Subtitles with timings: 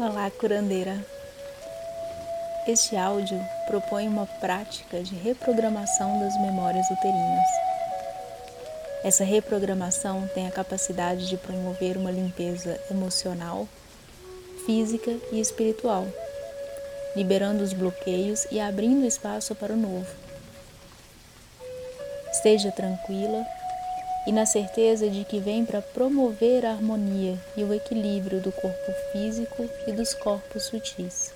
[0.00, 1.04] Olá, curandeira!
[2.68, 3.36] Este áudio
[3.66, 7.48] propõe uma prática de reprogramação das memórias uterinas.
[9.02, 13.66] Essa reprogramação tem a capacidade de promover uma limpeza emocional,
[14.64, 16.06] física e espiritual,
[17.16, 20.14] liberando os bloqueios e abrindo espaço para o novo.
[22.30, 23.44] Esteja tranquila
[24.28, 28.92] e na certeza de que vem para promover a harmonia e o equilíbrio do corpo
[29.10, 31.32] físico e dos corpos sutis.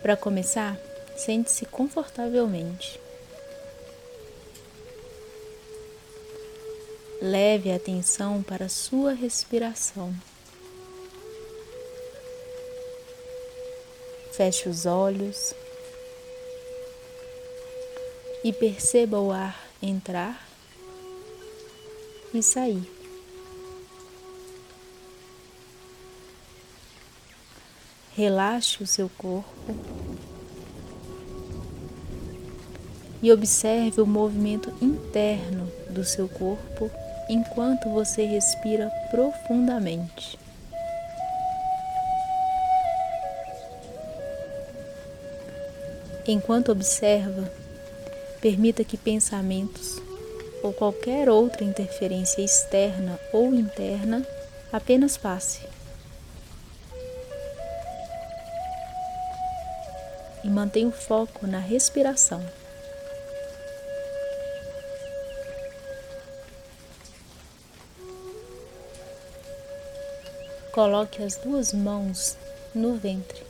[0.00, 0.78] Para começar,
[1.18, 2.98] sente-se confortavelmente.
[7.20, 10.14] Leve a atenção para a sua respiração.
[14.32, 15.52] Feche os olhos
[18.42, 20.46] e perceba o ar entrar
[22.32, 22.90] e sair.
[28.14, 29.74] Relaxe o seu corpo
[33.22, 36.90] e observe o movimento interno do seu corpo
[37.28, 40.38] enquanto você respira profundamente.
[46.26, 47.50] Enquanto observa,
[48.46, 50.00] Permita que pensamentos
[50.62, 54.24] ou qualquer outra interferência externa ou interna
[54.72, 55.66] apenas passe.
[60.44, 62.40] E mantenha o foco na respiração.
[70.70, 72.36] Coloque as duas mãos
[72.72, 73.42] no ventre,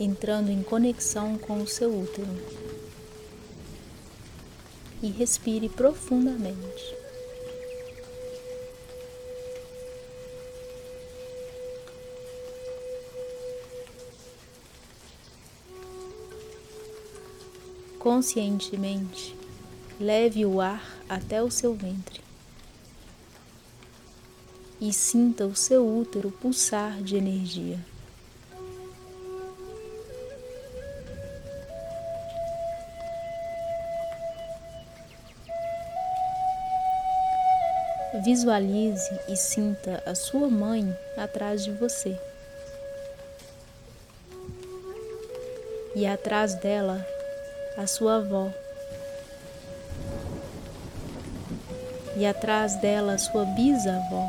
[0.00, 2.61] entrando em conexão com o seu útero
[5.02, 6.96] e respire profundamente.
[17.98, 19.36] Conscientemente,
[20.00, 22.20] leve o ar até o seu ventre
[24.80, 27.78] e sinta o seu útero pulsar de energia.
[38.24, 42.16] Visualize e sinta a sua mãe atrás de você.
[45.96, 47.04] E atrás dela,
[47.76, 48.48] a sua avó.
[52.16, 54.28] E atrás dela, a sua bisavó.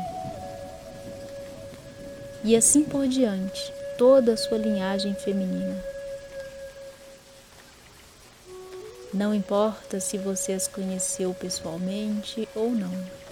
[2.42, 5.80] E assim por diante, toda a sua linhagem feminina.
[9.12, 13.23] Não importa se você as conheceu pessoalmente ou não.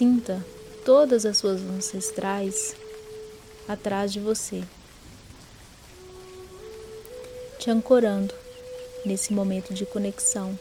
[0.00, 0.42] Sinta
[0.82, 2.74] todas as suas ancestrais
[3.68, 4.64] atrás de você,
[7.58, 8.32] te ancorando
[9.04, 10.58] nesse momento de conexão.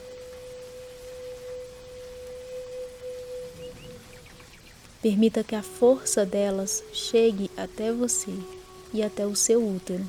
[5.02, 8.34] Permita que a força delas chegue até você
[8.94, 10.06] e até o seu útero.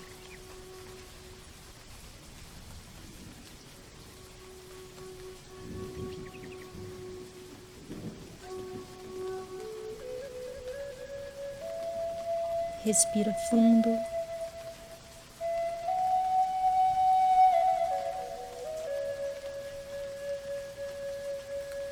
[12.83, 13.91] Respira fundo.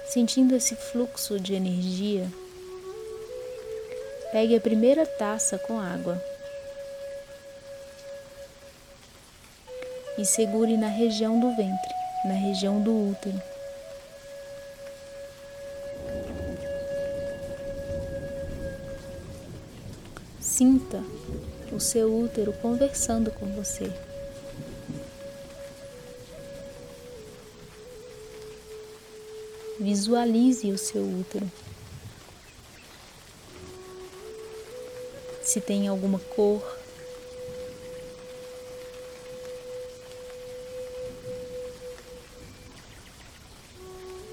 [0.06, 2.26] Sentindo esse fluxo de energia,
[4.32, 6.18] pegue a primeira taça com água
[10.16, 11.94] e segure na região do ventre,
[12.24, 13.57] na região do útero.
[20.58, 21.04] Sinta
[21.70, 23.92] o seu útero conversando com você.
[29.78, 31.48] Visualize o seu útero.
[35.44, 36.60] Se tem alguma cor,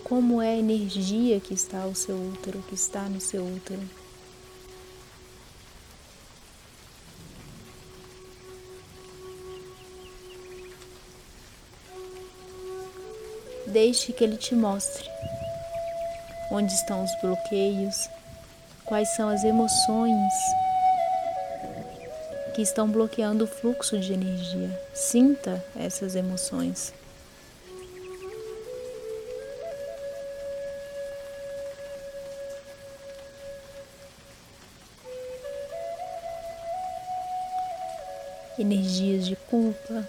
[0.04, 4.05] como é a energia que está ao seu útero, que está no seu útero.
[13.76, 15.04] deixe que Ele te mostre
[16.50, 18.10] onde estão os bloqueios,
[18.86, 20.34] quais são as emoções
[22.56, 24.82] que estão bloqueando o fluxo de energia.
[24.94, 26.94] Sinta essas emoções.
[38.58, 40.08] Energias de culpa,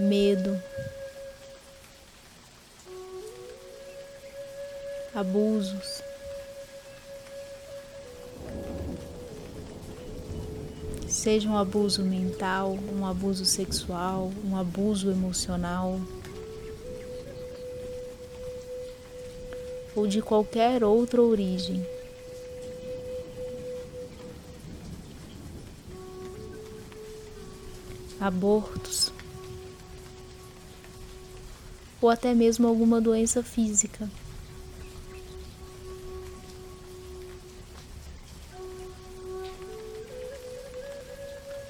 [0.00, 0.60] medo,
[5.14, 6.02] abusos.
[11.06, 16.00] Seja um abuso mental, um abuso sexual, um abuso emocional,
[19.94, 21.84] ou de qualquer outra origem.
[28.20, 29.12] Abortos,
[32.00, 34.08] ou até mesmo alguma doença física.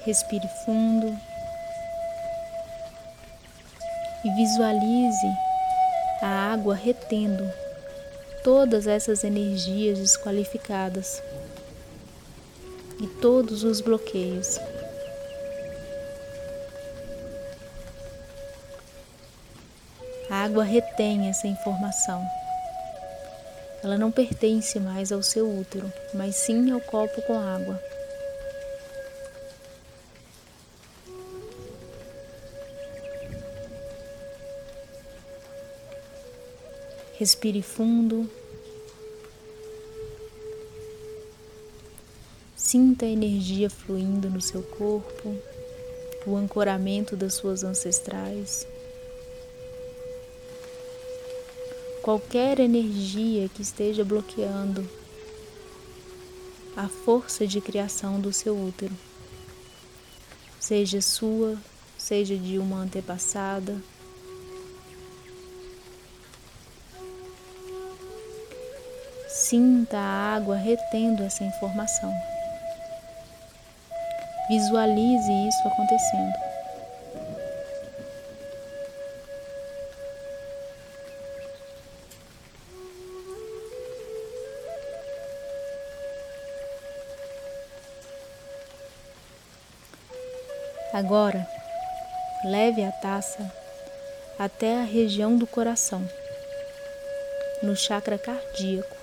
[0.05, 1.15] Respire fundo
[4.25, 5.27] e visualize
[6.21, 7.43] a água retendo
[8.43, 11.21] todas essas energias desqualificadas
[12.99, 14.59] e todos os bloqueios.
[20.43, 22.27] Água retém essa informação.
[23.83, 27.81] Ela não pertence mais ao seu útero, mas sim ao copo com água.
[37.17, 38.27] Respire fundo.
[42.55, 45.35] Sinta a energia fluindo no seu corpo,
[46.25, 48.65] o ancoramento das suas ancestrais.
[52.01, 54.89] Qualquer energia que esteja bloqueando
[56.75, 58.93] a força de criação do seu útero,
[60.59, 61.57] seja sua,
[61.97, 63.75] seja de uma antepassada,
[69.51, 72.13] Sinta a água retendo essa informação.
[74.47, 76.60] Visualize isso acontecendo.
[91.03, 91.47] Agora,
[92.45, 93.51] leve a taça
[94.37, 96.07] até a região do coração,
[97.63, 98.95] no chakra cardíaco.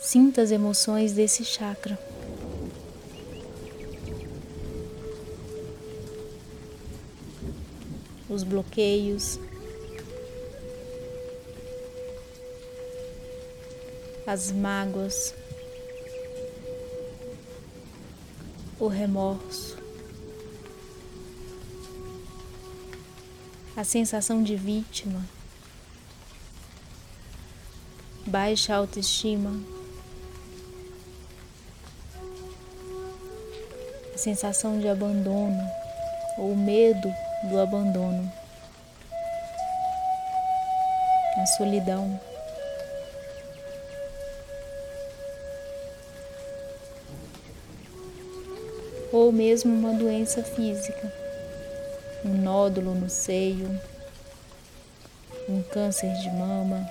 [0.00, 1.98] Sinta as emoções desse chakra.
[8.30, 9.40] Os bloqueios,
[14.24, 15.34] as mágoas,
[18.78, 19.76] o remorso,
[23.76, 25.24] a sensação de vítima,
[28.26, 29.78] baixa autoestima.
[34.18, 35.70] a sensação de abandono
[36.36, 37.08] ou medo
[37.44, 38.32] do abandono,
[41.40, 42.27] a solidão.
[49.28, 51.12] Ou mesmo uma doença física,
[52.24, 53.78] um nódulo no seio,
[55.46, 56.88] um câncer de mama,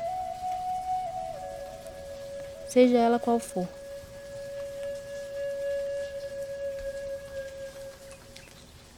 [2.69, 3.67] seja ela qual for.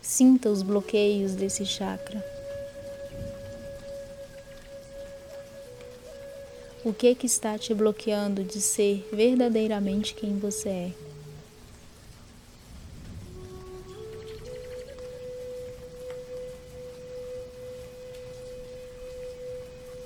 [0.02, 2.22] Sinta os bloqueios desse chakra.
[6.84, 11.09] O que que está te bloqueando de ser verdadeiramente quem você é?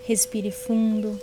[0.05, 1.19] Respire fundo.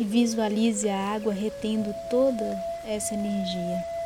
[0.00, 3.99] e visualize a água retendo toda essa energia.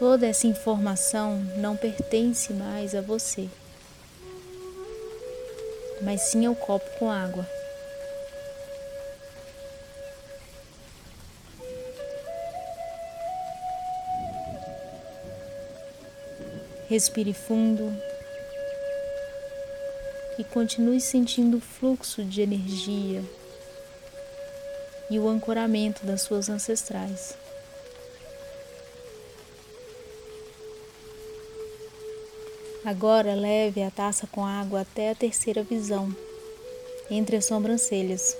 [0.00, 3.46] Toda essa informação não pertence mais a você,
[6.00, 7.46] mas sim ao copo com água.
[16.88, 17.94] Respire fundo
[20.38, 23.22] e continue sentindo o fluxo de energia
[25.10, 27.39] e o ancoramento das suas ancestrais.
[32.90, 36.12] Agora leve a taça com água até a terceira visão,
[37.08, 38.36] entre as sobrancelhas.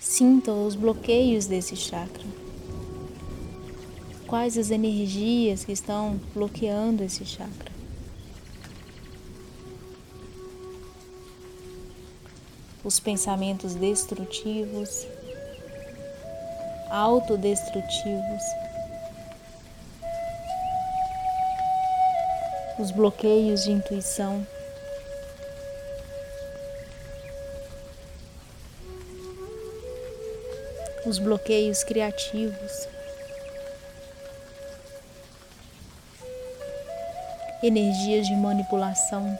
[0.00, 2.24] Sinta os bloqueios desse chakra.
[4.26, 7.70] Quais as energias que estão bloqueando esse chakra?
[12.82, 15.06] Os pensamentos destrutivos,
[16.90, 18.42] autodestrutivos,
[22.78, 24.46] os bloqueios de intuição.
[31.06, 32.88] Os bloqueios criativos,
[37.62, 39.38] energias de manipulação.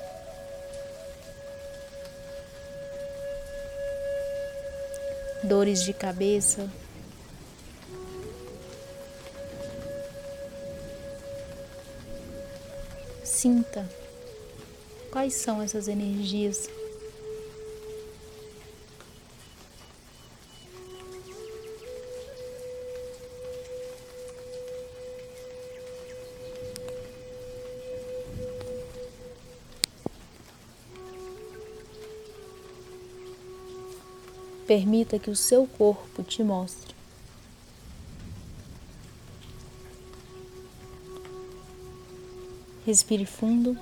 [5.45, 6.69] Dores de cabeça,
[13.41, 13.89] Sinta
[15.13, 16.69] quais são essas energias.
[34.67, 36.98] Permita que o seu corpo te mostre.
[42.89, 43.77] Respire fundo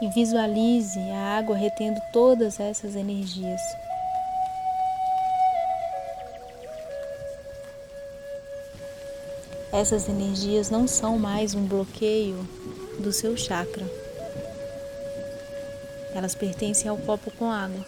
[0.00, 3.60] e visualize a água retendo todas essas energias.
[9.72, 12.48] Essas energias não são mais um bloqueio
[13.00, 13.84] do seu chakra.
[16.14, 17.84] Elas pertencem ao copo com água.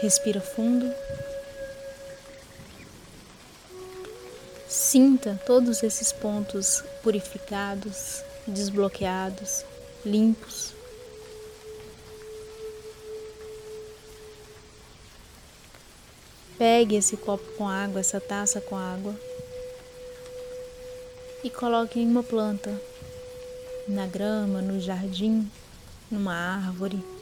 [0.00, 0.90] Respira fundo.
[4.66, 9.64] Sinta todos esses pontos purificados, desbloqueados,
[10.04, 10.72] limpos.
[16.56, 19.14] Pegue esse copo com água, essa taça com água
[21.42, 22.70] e coloque em uma planta,
[23.88, 25.50] na grama, no jardim,
[26.10, 27.19] numa árvore.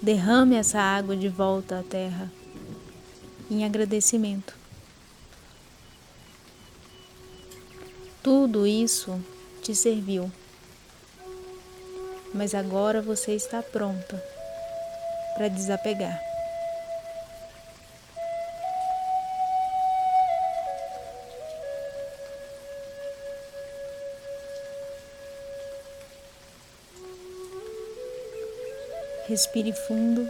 [0.00, 2.30] Derrame essa água de volta à terra
[3.50, 4.54] em agradecimento.
[8.22, 9.20] Tudo isso
[9.62, 10.30] te serviu,
[12.32, 14.22] mas agora você está pronta
[15.34, 16.27] para desapegar.
[29.28, 30.26] Respire fundo.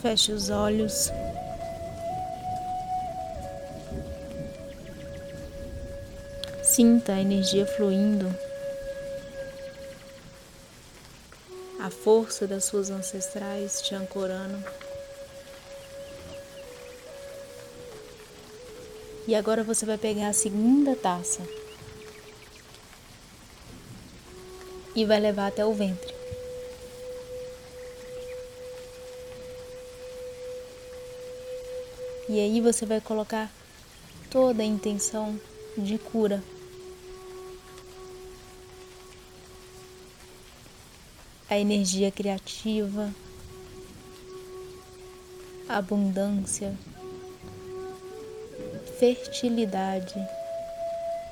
[0.00, 1.10] Feche os olhos.
[6.62, 8.32] Sinta a energia fluindo.
[11.80, 14.64] A força das suas ancestrais te ancorando.
[19.26, 21.42] E agora você vai pegar a segunda taça.
[24.94, 26.14] E vai levar até o ventre.
[32.28, 33.50] E aí você vai colocar
[34.30, 35.38] toda a intenção
[35.76, 36.42] de cura.
[41.50, 43.14] A energia criativa,
[45.68, 46.74] abundância,
[48.98, 50.14] fertilidade,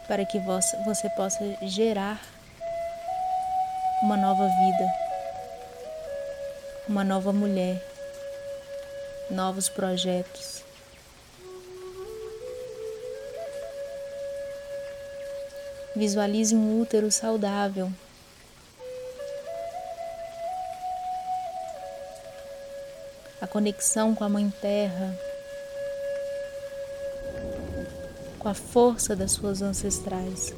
[0.06, 2.31] para que você possa gerar
[4.02, 4.92] uma nova vida,
[6.88, 7.80] uma nova mulher,
[9.30, 10.64] novos projetos.
[15.94, 17.92] Visualize um útero saudável.
[23.40, 25.16] A conexão com a Mãe Terra,
[28.40, 30.52] com a força das suas ancestrais.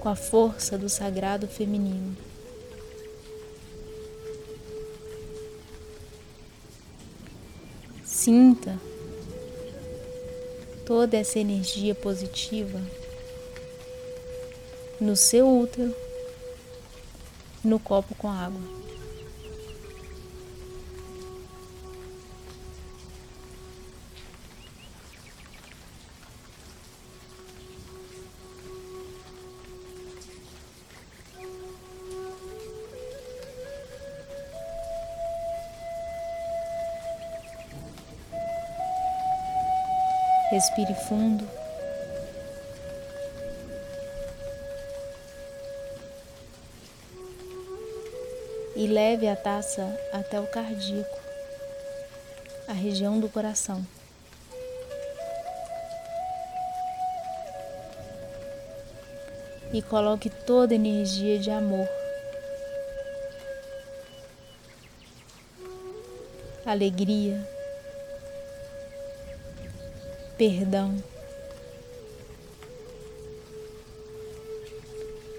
[0.00, 2.16] Com a força do sagrado feminino.
[8.02, 8.78] Sinta
[10.84, 12.80] toda essa energia positiva
[15.00, 15.94] no seu útero,
[17.64, 18.60] no copo com água.
[40.50, 41.48] Respire fundo.
[48.74, 51.18] E leve a taça até o cardíaco,
[52.66, 53.86] a região do coração.
[59.72, 61.88] E coloque toda a energia de amor,
[66.66, 67.40] alegria,
[70.40, 70.96] perdão,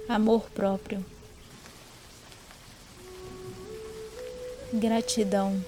[0.08, 1.04] amor próprio,
[4.72, 5.60] gratidão.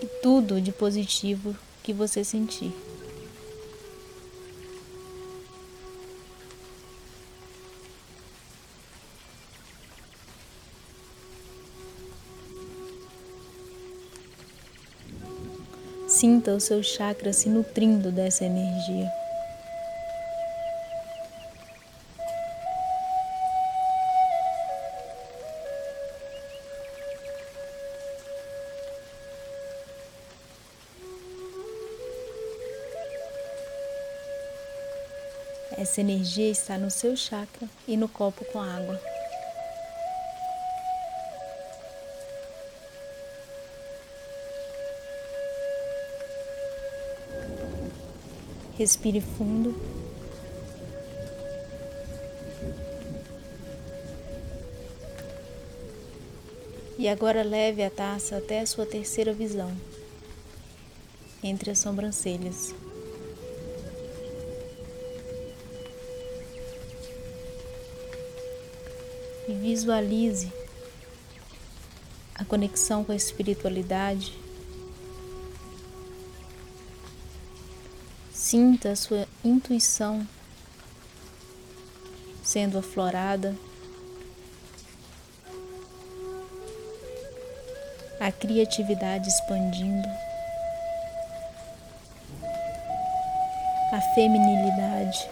[0.00, 2.72] E tudo de positivo que você sentir.
[16.18, 19.12] Sinta o seu chakra se nutrindo dessa energia.
[35.76, 39.15] Essa energia está no seu chakra e no copo com água.
[48.78, 49.74] Respire fundo.
[56.98, 59.70] E agora leve a taça até a sua terceira visão,
[61.42, 62.74] entre as sobrancelhas.
[69.48, 70.52] E visualize
[72.34, 74.45] a conexão com a espiritualidade
[78.48, 80.24] Sinta a sua intuição
[82.44, 83.56] sendo aflorada,
[88.20, 90.08] a criatividade expandindo,
[93.90, 95.28] a feminilidade.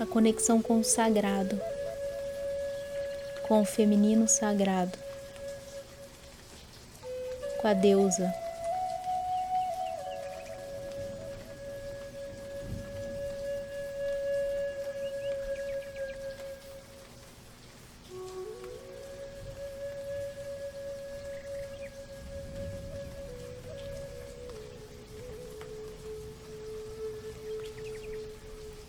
[0.00, 1.60] A conexão com o sagrado,
[3.46, 5.07] com o feminino sagrado
[7.68, 8.34] a deusa.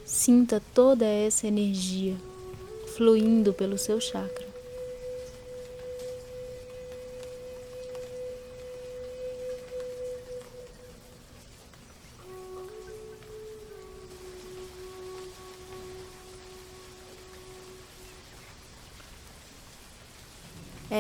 [0.06, 2.16] Sinta toda essa energia
[2.96, 4.49] fluindo pelo seu chakra.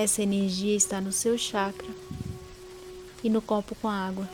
[0.01, 1.89] Essa energia está no seu chakra
[3.21, 4.29] e no copo com água.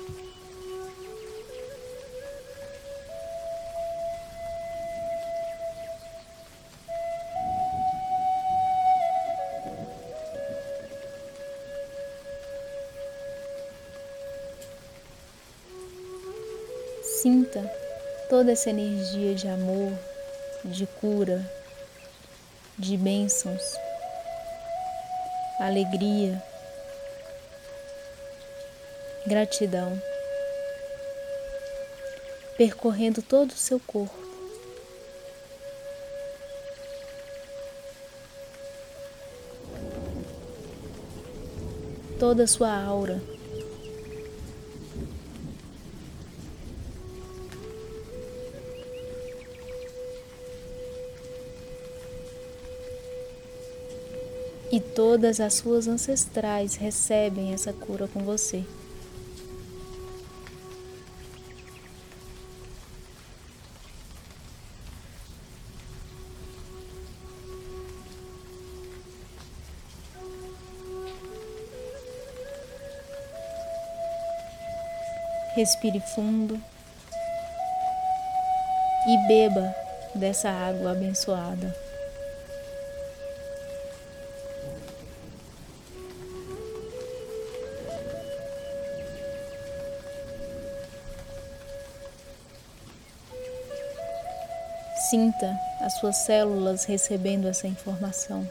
[17.01, 17.67] Sinta
[18.29, 19.97] toda essa energia de amor,
[20.63, 21.43] de cura,
[22.77, 23.63] de bênçãos
[25.59, 26.41] alegria,
[29.25, 30.01] gratidão,
[32.57, 34.13] percorrendo todo o seu corpo.
[42.19, 43.34] Toda a sua aura.
[54.95, 58.63] Todas as suas ancestrais recebem essa cura com você.
[75.55, 76.59] Respire fundo
[79.07, 79.73] e beba
[80.15, 81.84] dessa água abençoada.
[95.15, 98.45] Sinta as suas células recebendo essa informação.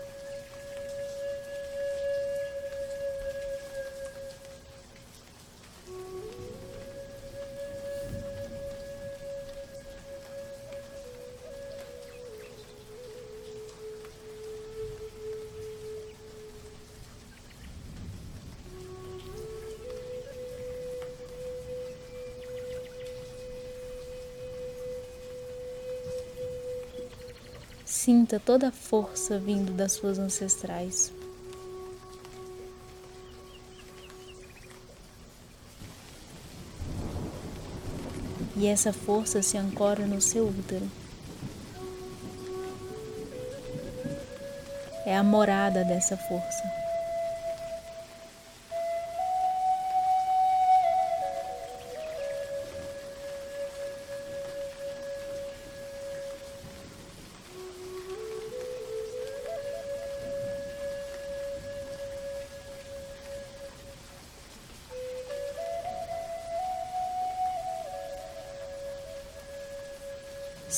[27.95, 31.13] Sinta toda a força vindo das suas ancestrais.
[38.57, 40.91] E essa força se ancora no seu útero.
[45.07, 46.84] É a morada dessa força.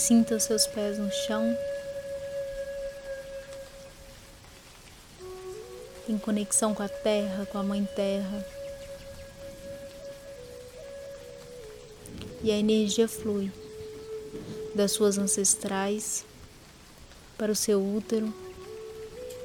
[0.07, 1.59] Sinta os seus pés no chão,
[6.09, 8.47] em conexão com a terra, com a Mãe Terra.
[12.41, 13.51] E a energia flui
[14.77, 16.25] das suas ancestrais
[17.37, 18.33] para o seu útero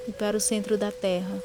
[0.07, 1.41] e para o centro da Terra.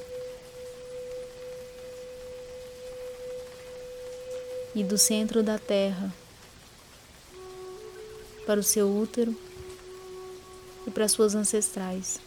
[4.74, 6.12] E do centro da Terra
[8.46, 9.34] para o seu útero
[10.86, 12.20] e para suas ancestrais.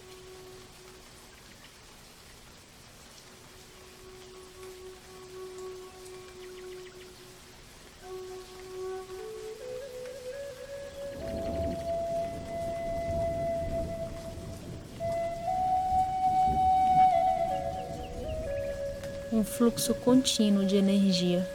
[19.32, 21.48] Um fluxo contínuo de energia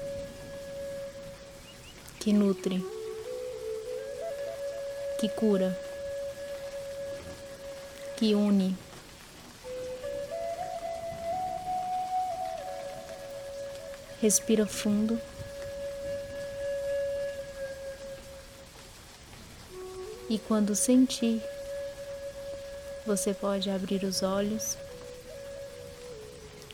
[2.18, 2.93] que nutre
[5.24, 5.74] que cura,
[8.14, 8.76] que une.
[14.20, 15.18] Respira fundo.
[20.28, 21.42] E quando sentir,
[23.06, 24.76] você pode abrir os olhos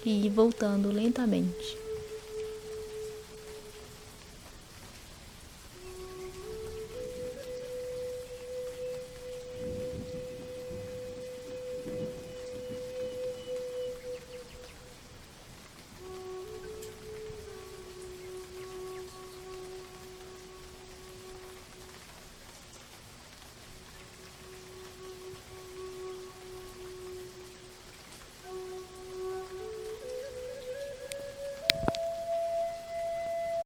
[0.05, 1.79] e ir voltando lentamente.